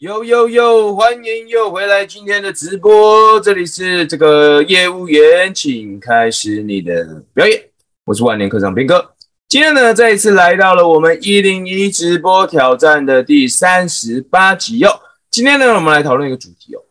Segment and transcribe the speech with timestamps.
[0.00, 7.70] 呦呦呦，欢迎又回来今天的直播，这里是这个业务员，请开始你的表演。
[8.04, 9.14] 我是万年科长斌哥，
[9.48, 15.00] 今天呢再一次来到了我们一零一直播挑战的第三十八集哟。
[15.30, 16.82] 今天呢我们来讨论一个主题哦，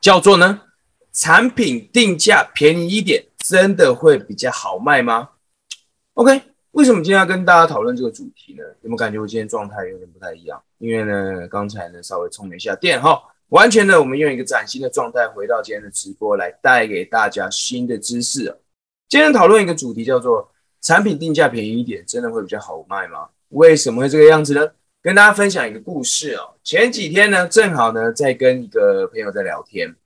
[0.00, 0.60] 叫做呢
[1.12, 5.30] 产品定价便宜一点，真的会比较好卖吗
[6.14, 6.40] ？OK，
[6.76, 8.62] 为什么今天要跟大家讨论这个主题呢？
[8.82, 10.62] 有没有感觉我今天状态有点不太一样？
[10.76, 13.18] 因为呢，刚才呢稍微充了一下电哈，
[13.48, 18.54] 完全呢我们用一个崭新的状态回到今天的直播来带给大家新的知识。
[19.08, 20.50] 今天讨论一个主题叫做
[20.82, 23.26] 产品定价便宜一点，真的会比较好卖吗？
[23.48, 24.68] 为什么会这个样子呢？
[25.00, 26.56] 跟大家分享一个故事哦。
[26.62, 29.96] 前几天呢，正好呢在跟一个朋友在聊天，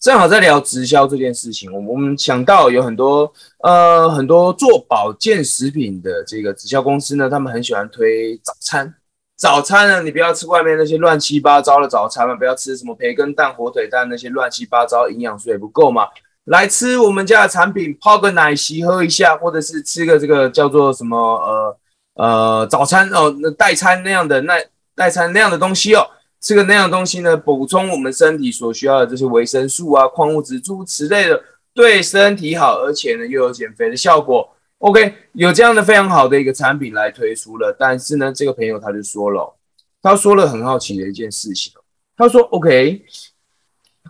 [0.00, 1.72] 正好在聊直销这件事情。
[1.72, 3.32] 我们想到有很多
[3.64, 8.94] 呃很多做保健食品的这个直销公司呢，他们很喜欢推早餐。
[9.36, 16.06] 早餐呢，你不要吃外面那些乱七八糟的早餐嘛，不要吃什么培根蛋、火腿蛋那些乱七八糟，营养素也不够嘛。
[16.44, 21.78] 来吃我们家的产品，泡个奶昔喝一下，或者是吃个这个叫做什么呃
[22.14, 24.54] 呃早餐哦，代餐那样的那
[24.94, 26.04] 代餐那样的东西哦，
[26.40, 31.42] 吃个那样东西呢，补充我们身体所需要的这些维生素啊、矿物质诸此类的，
[31.74, 34.48] 对身体好，而且呢又有减肥的效果。
[34.78, 39.56] OK，有这样的非常好的一个产品来推出了，但是呢，这个朋友他就说了，
[40.00, 41.72] 他说了很好奇的一件事情，
[42.16, 43.04] 他说 OK，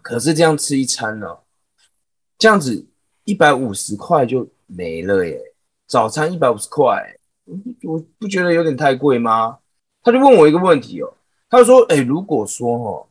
[0.03, 1.27] 可是这样吃一餐呢，
[2.37, 2.87] 这样子
[3.25, 5.41] 一百五十块就没了耶，
[5.87, 7.17] 早餐一百五十块，
[7.85, 9.57] 我不觉得有点太贵吗？
[10.03, 11.15] 他就问我一个问题哦，
[11.49, 13.07] 他说，哎，如果说哦，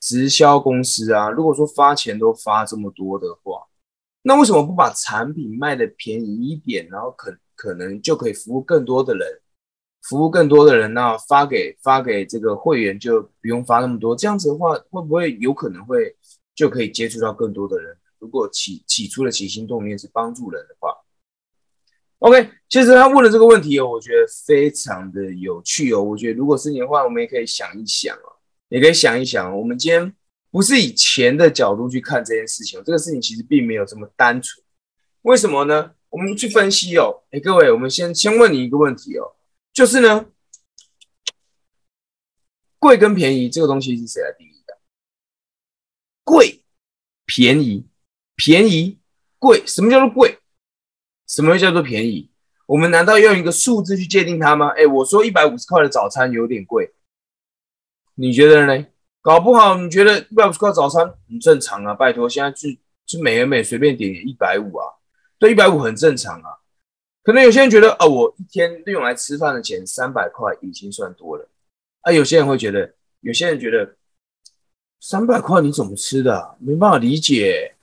[0.00, 3.66] 直销公司啊，如果说发钱都发这么多的话。
[4.26, 9.28] 那为什么不把产品卖的便宜一点，然后可可能就可以服务更多的人，
[10.08, 16.16] 服务更多的人，那发给发给这个会员就不用发那么多，这样子的话会不会有可能会
[16.54, 17.94] 就可以接触到更多的人？
[18.18, 20.93] 如果起起初的起心动念是帮助人的话
[22.24, 26.02] ，OK，其实他问的这个问题哦，我觉得非常的有趣哦。
[26.02, 30.14] 我觉得如果是你的话，我们也可以想一想哦，也可以想一想，我们今天。
[30.54, 34.64] 不是以钱的角度去看这件事情，这个事情其实并没有这么单纯。
[35.22, 35.90] 为什么呢？
[36.10, 37.24] 我们去分析哦。
[37.32, 39.34] 哎，各位，我们先先问你一个问题哦，
[39.72, 40.26] 就是呢，
[42.78, 44.78] 贵跟便宜这个东西是谁来定义的？
[46.22, 46.62] 贵、
[47.26, 47.88] 便宜、
[48.36, 49.00] 便宜、
[49.40, 50.38] 贵，什么叫做贵？
[51.34, 52.30] 什么叫做便宜？
[52.64, 54.68] 我们难道用一个数字去界定它吗？
[54.68, 56.94] 哎，我说一百五十块的早餐有点贵，
[58.14, 58.86] 你觉得呢？
[59.20, 61.92] 搞不好你觉得一百五十块早餐很正常啊？
[61.92, 64.86] 拜托，现在去去美而美随便点一百五啊，
[65.36, 66.62] 对，一百五很正常啊。
[67.24, 71.48] 可能有些人觉得啊，我一天用来吃饭的钱三百块已经算多了
[72.02, 72.12] 啊。
[72.12, 73.96] 有些人会觉得，有些人觉得
[75.00, 76.56] 三百块你怎么吃的？
[76.60, 77.73] 没办法理解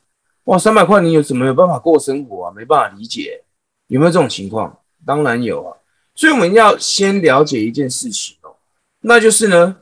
[0.46, 2.54] 哇，三百块你有怎么有办法过生活啊？
[2.56, 3.44] 没办法理解，
[3.88, 4.82] 有没有这种情况？
[5.06, 5.78] 当然有啊。
[6.16, 8.56] 所以我们要先了解一件事情哦，
[9.02, 9.78] 那就是呢。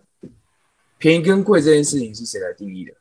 [1.02, 2.94] 便宜跟贵这件事情是谁来定义的？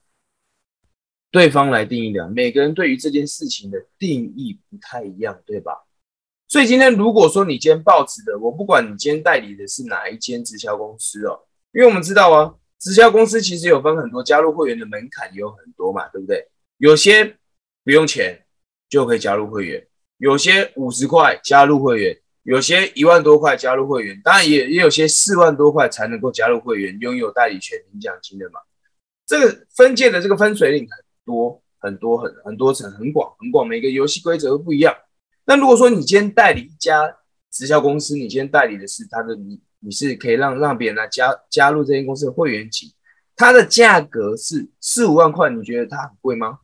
[1.33, 2.29] 对方来定义的。
[2.29, 5.73] 每个人对于这件事情的定义不太一样，对吧？
[6.47, 11.41] 所以今天如果说你今天报纸的，我不管你今天代理的是哪一间直销公司哦，
[11.73, 16.49] 因为我们知道啊，直销公司其实有分很多，加入会员的门槛也有很多嘛，对不对？
[16.77, 17.37] 有些
[17.89, 18.45] 不用钱
[18.87, 19.83] 就可以加入会员，
[20.19, 22.19] 有些五十块加入会员。
[22.43, 28.61] 有些一万多块加入会员，当然也也有些四万多块才能够加入会员，拥有代理权、领奖金的嘛。
[29.27, 34.95] 这个分界的这个分水岭很多很多很很多层，很广很广，每个游戏规则都不一样。
[35.47, 37.17] 那如果说你今天代理一家
[37.51, 42.95] 直销公司，你今天代理的是他的你你是可以让让别人来加加入这间公司的会员级，
[43.35, 46.59] 它的价格是四五万块，你觉得它很贵吗？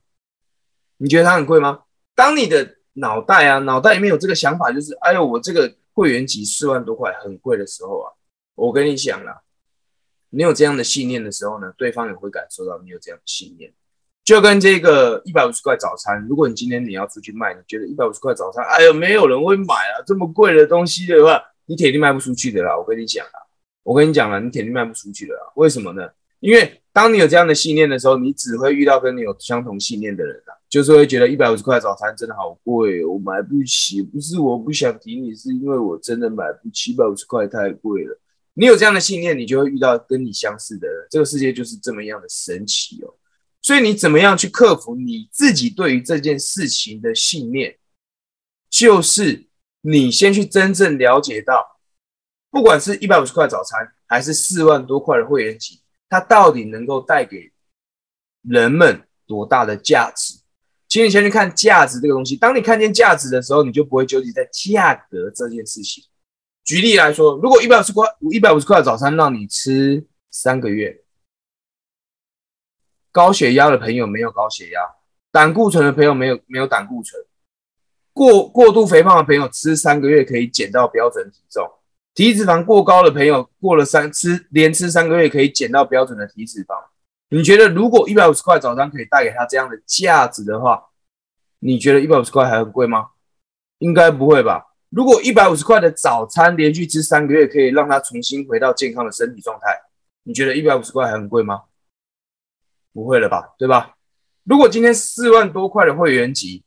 [1.04, 1.80] 你觉得它很贵吗？
[2.14, 8.08] 当你的脑袋啊，脑袋里面有这个想法，就是哎呦，我这个会员级四万多块很贵的时候啊，
[8.54, 9.42] 我跟你讲啦，
[10.30, 13.70] 你有这样的信念的时候呢，对方也会感受到你有这样的信念。
[14.24, 22.74] 就跟这个一百五十块早餐，如果你今天你要出去卖，你觉得一百五十块早餐，哎呦，没有人会买啊，这么贵的东西的话，你铁定卖不出去的啦。
[22.74, 23.36] 我跟你讲啊，
[23.82, 25.40] 我跟你讲了，你铁定卖不出去的啦。
[25.56, 26.08] 为什么呢？
[26.40, 30.56] 因为当你有这样的信念的时候，你只会遇到跟你有相同信念的人啊。
[30.74, 34.02] 就是会觉得一百五十块早餐真的好贵，我买不起。
[34.02, 38.20] 不是我不想提你，是因为我真的买不起，一百五十块太贵了。
[38.54, 41.06] 你有这样的信念，你就会遇到跟你相似的人。
[41.08, 43.14] 这个世界就是这么样的神奇哦。
[43.62, 47.78] 所以你怎么样去克服你自己对于这件事情的信念？
[48.68, 49.46] 就是
[49.82, 51.78] 你先去真正了解到，
[52.50, 57.52] 不管是一百五十块早餐，还是四万多块的会员级，它到底能够带给
[58.42, 60.40] 人们多大的价值？
[60.94, 62.36] 请你先去看价值这个东西。
[62.36, 66.04] 当你看见价值的时候，你就不会纠结在价格这件事情。
[66.62, 71.02] 举例来说，如果一百五十块，一百五十块的早餐让你吃三个月，
[73.10, 74.80] 高血压的朋友没有高血压，
[75.32, 77.20] 胆固醇的朋友没有没有胆固醇，
[78.12, 81.68] 过过度肥胖的朋友吃三个月可以减到标准体重，
[82.14, 86.76] 体脂肪过高的朋友过了三吃连吃三个月可以减到标准的体脂肪。
[87.34, 90.90] 你觉得如果一百五十块早餐可以带给他这样的价值的话，
[91.58, 93.08] 你觉得一百五十块还很贵吗？
[93.78, 94.66] 应该不会吧。
[94.90, 99.76] 如果一百五十块的早餐连续吃三个月，可以让他重新回到健康的身体状态，
[100.22, 101.62] 你觉得一百五十块还很贵吗？
[102.92, 103.96] 不会了吧，对吧？
[104.44, 106.62] 如果今天四万多块的会员级，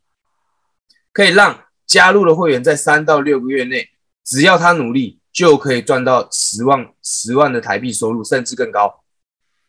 [1.13, 3.87] 可以让加入的会员在三到六个月内，
[4.21, 9.05] 只要他努力，就可以赚到十万十万的台币收入，甚至更高。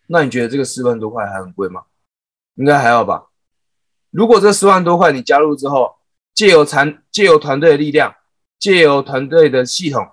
[0.08, 1.84] 那你觉得这个四万多块还很贵吗？
[2.56, 3.28] 应该还好吧。
[4.10, 5.96] 如果这四万多块你加入之后，
[6.34, 8.14] 借由团借由团队的力量。
[8.60, 10.04] 借由团队的系统，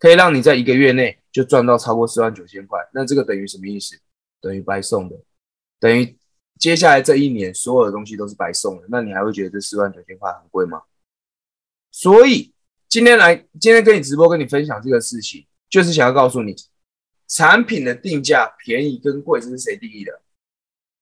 [0.00, 2.76] 可以让你在一个月内就赚到超过四万九千块。
[2.92, 3.96] 那这个等于什么意思？
[4.40, 5.14] 等于白送的，
[5.78, 6.18] 等于
[6.58, 8.86] 接下来这一年所有的东西都是白送的。
[8.88, 10.82] 那你还会觉得这四万九千块很贵吗？
[11.92, 12.52] 所以
[12.88, 16.56] 今天来，今天跟你直播，跟你分享这个事情，就是想要告诉你，
[17.28, 20.22] 产品的定价便宜跟贵，这是谁定义的？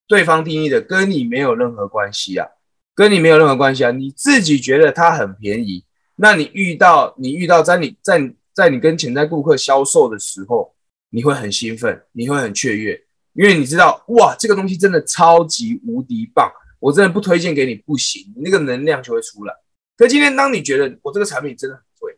[0.08, 2.46] 对方定义的，跟你没有任何关系啊，
[2.94, 5.84] 跟你没有任何关系啊，你自己觉得它很便宜。
[6.16, 10.74] 那你遇到你遇到在你在在你跟潜在顾客销售的时候，
[11.10, 13.00] 你会很兴奋，你会很雀跃，
[13.34, 16.50] 因为你知道哇，这个东西真的超级无敌棒，
[16.80, 19.54] 我真的不推荐给你不行，那个能量就会出来。
[19.96, 22.16] 可今天当你觉得我这个产品真的很贵，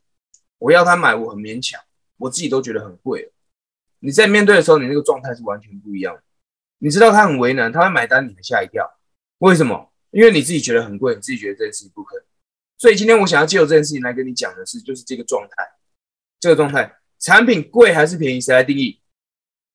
[0.58, 1.80] 我要他买我很勉强，
[2.18, 3.32] 我自己都觉得很贵
[4.00, 6.22] 你在面对的时候，你那个状态是完全不一样的。
[6.78, 8.88] 你知道他很为难，他会买单，你会吓一跳，
[9.38, 9.92] 为什么？
[10.10, 12.24] 因为你自己觉得很贵，你自己觉得这件事情不可能。
[12.78, 15.64] 所以今天我想要借由这件事情来跟你讲的是，就是这个状态，
[16.38, 19.00] 这个状态，产品贵还是便宜，谁来定义？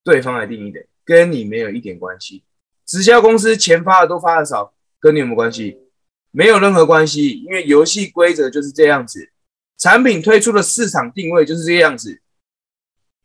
[0.03, 2.43] 对方来定义的，跟你没有一点关系。
[2.85, 5.77] 直销公司钱发的多发的少，跟你有没有关系？
[6.31, 9.31] 没有任何关系，因为游戏规则就是这样子，
[9.77, 12.22] 产品推出的市场定位就是这个样子。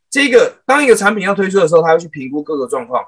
[0.09, 3.03] 这个当一个产品要推出的时候，他要去评估各个状况，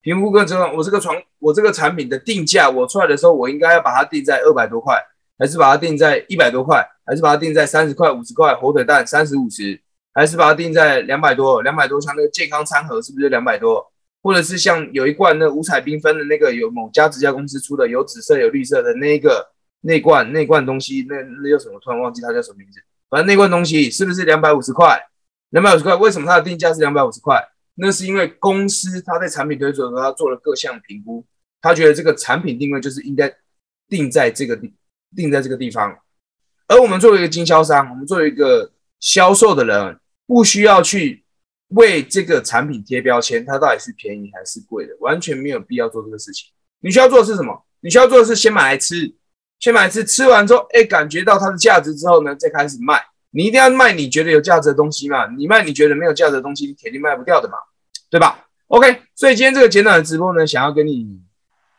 [0.00, 0.76] 评估各个状况。
[0.76, 5.02] 我这个床，我这个产品的定价，我出来的时候，我应该要把它定在二百多块。
[5.38, 8.54] 还是把它定在一百多块，还是把它定在三十块、五十块？
[8.54, 9.80] 火腿蛋三十五十，
[10.14, 11.60] 还是把它定在两百多？
[11.62, 13.84] 两百多，像那个健康餐盒是不是两百多？
[14.22, 19.50] 或者是像有一罐那五彩缤纷的那个，有某家直销公司出的，有紫色有绿色的那一个
[19.80, 21.80] 那罐那罐东西，那那叫什么？
[21.82, 22.80] 突然忘记它叫什么名字。
[23.10, 24.96] 反正那罐东西是不是两百五十块？
[25.52, 27.42] 两百五十块，为什么它的定价是两百五十块？
[27.76, 31.24] 那是因为公司它在产品推出的时候，它做了各项评估，
[31.62, 33.34] 他觉得这个产品定位就是应该
[33.88, 34.74] 定在这个地。
[35.14, 35.94] 定在这个地方，
[36.66, 41.22] 而我们作为一个经销商，我们作为一个销售的人，不需要去
[41.68, 46.50] 为这个产品贴标签，它到底是便宜还是贵的，完全没有必要做这个事情。
[46.80, 47.62] 你需要做的是什么？
[47.80, 49.14] 你需要做的是先买来吃，
[49.60, 53.04] 先买来吃，吃完之后，哎，感觉到它的价值之后呢，再开始卖。
[53.32, 55.26] 你一定要卖你觉得有价值的东西嘛？
[55.36, 57.56] 你卖你觉得没有价值的东西，你肯定卖不掉的嘛，
[58.08, 61.20] 对吧？OK，所以今天这个简短的直播呢，想要跟你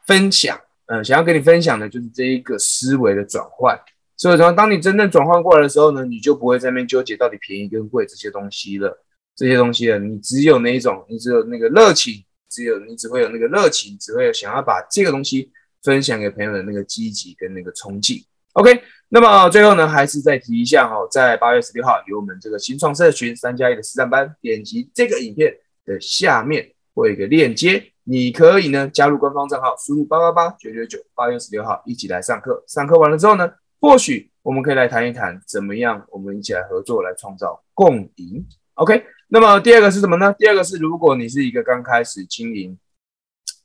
[0.06, 0.60] 分享。
[0.88, 3.80] 嗯，想要跟你分享的就是这一个思维的转换。
[4.18, 9.02] 所以说，当你真正转换过来的时候呢，你就不会在那边纠结到底便宜跟贵这些东西了。
[9.36, 18.24] 这些东西了，你只有那一种，你只有那个热情，只有你只会有那个热情，只会有想要把这个东西分享给朋友的那个积极跟那个冲劲。
[18.54, 18.84] OK，
[19.14, 25.56] 那么最后呢，还是再提一下哈，在八月十六号有我们这个新创社群三加一的实战班，点击这个影片
[25.86, 27.92] 的下面会有一个链接。
[28.06, 32.64] 你可以呢加入官方账号，输入八八八九九九，八月十六号一起来上课。
[32.66, 33.48] 上课完了之后呢，
[33.80, 38.44] 或许我们可以来谈一谈怎么样，我们一起来合作来创造共赢。
[38.74, 40.34] OK，那么第二个是什么呢？
[40.40, 42.76] 第二个是如果你是一个刚开始经营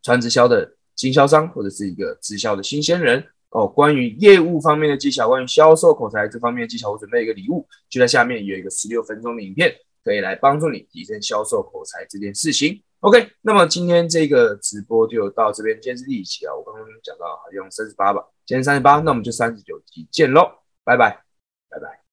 [0.02, 9.75] 传直销的经销商，或者是一个直销的新鲜人哦，关于业务方面的技巧，关于销售口才这方面的技巧，我准备一个礼物，就在下面有一个十六分钟的影片，
[10.05, 12.83] 可以来帮助你提升销售口才这件事情。
[13.00, 15.75] OK，那么今天这个直播就到这边。
[15.81, 16.55] 今天是第一期啊？
[16.55, 20.43] 我刚刚讲到好像三十八吧，今天三十八，那我们就三十九集见喽，
[20.85, 21.23] 拜拜，
[21.71, 22.00] 拜拜。